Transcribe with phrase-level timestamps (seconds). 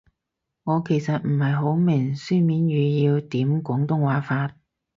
[0.63, 4.55] 我其實唔係好明書面語要點廣東話法